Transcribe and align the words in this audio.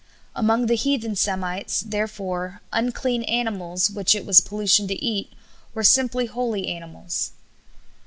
Among 0.35 0.65
the 0.65 0.73
heathen 0.73 1.15
Semites, 1.15 1.81
therefore, 1.81 2.61
unclean 2.73 3.21
animals, 3.25 3.91
which 3.91 4.15
it 4.15 4.25
was 4.25 4.41
pollution 4.41 4.87
to 4.87 4.95
eat, 4.95 5.31
were 5.75 5.83
simply 5.83 6.25
holy 6.25 6.69
animals." 6.69 7.33